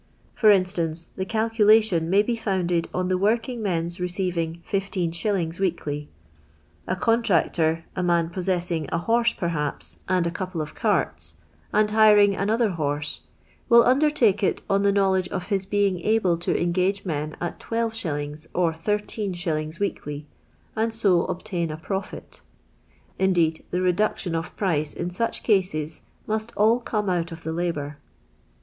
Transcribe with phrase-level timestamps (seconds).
[0.33, 5.59] For instance, the c:ilculation may be founded on I the working men's receiving 15^.
[5.59, 6.09] weekly.
[6.87, 10.73] A ■ c mtractor, a man possessing a horse, perhaps, ani ■ a couple of
[10.73, 11.35] carts,
[11.71, 13.27] and hiring another horse,
[13.69, 18.47] will underuike it on the knowledge of his being able' to engage men at 12«.
[18.55, 20.25] or 13& weekly,
[20.75, 22.41] and so obtain a profit;
[23.19, 27.99] indeed the reduction of price in such cases must all come out of the labour.